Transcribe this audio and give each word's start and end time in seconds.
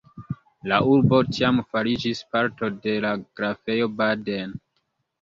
La 0.71 0.79
urbo 0.93 1.19
tiam 1.35 1.61
fariĝis 1.75 2.23
parto 2.33 2.73
de 2.89 2.99
la 3.07 3.15
Grafejo 3.23 3.95
Baden. 4.03 4.61